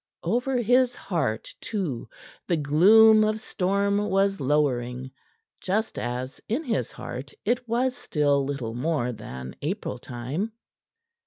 [0.23, 2.09] Over his heart, too,
[2.47, 5.11] the gloom of storm was lowering,
[5.59, 10.53] just as in his heart it was still little more than April time.